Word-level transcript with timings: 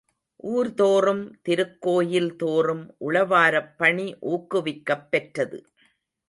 ஊர்தோறும், 0.43 1.21
திருக்கோயில் 1.41 2.35
தோறும் 2.35 2.83
உழவாரப்பணி 3.01 4.07
ஊக்குவிக்கப் 4.29 5.07
பெற்றது. 5.09 5.59